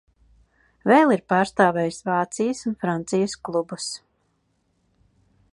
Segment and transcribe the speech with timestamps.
[0.91, 3.91] Vēl ir pārstāvējis Vācijas un Francijas klubus.